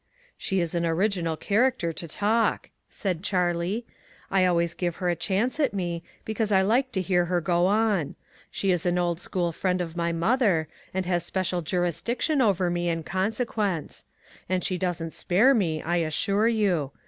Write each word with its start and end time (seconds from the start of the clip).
"She 0.35 0.59
is 0.59 0.73
an 0.73 0.83
original 0.83 1.37
character 1.37 1.93
to 1.93 2.07
talk," 2.07 2.71
said 2.89 3.21
Charlie. 3.23 3.85
"I 4.31 4.45
always 4.47 4.73
give 4.73 4.95
her 4.95 5.09
a 5.09 5.15
chance 5.15 5.59
at 5.59 5.75
me, 5.75 6.01
because 6.25 6.51
I 6.51 6.63
like 6.63 6.91
to 6.93 7.01
hear 7.03 7.25
her 7.25 7.39
go 7.39 7.67
on. 7.67 8.15
She 8.49 8.71
is 8.71 8.83
an 8.87 8.97
old 8.97 9.19
school 9.19 9.51
friend 9.51 9.79
of 9.79 9.95
my 9.95 10.11
mother, 10.11 10.67
and 10.91 11.05
has 11.05 11.23
special 11.23 11.61
jurisdiction 11.61 12.41
over 12.41 12.71
me 12.71 12.89
in 12.89 13.03
con 13.03 13.31
sequence; 13.31 14.05
and 14.49 14.63
she 14.63 14.75
doesn't 14.79 15.13
spare 15.13 15.53
me, 15.53 15.83
I 15.83 15.99
as 15.99 16.15
sure 16.15 16.47
you. 16.47 16.93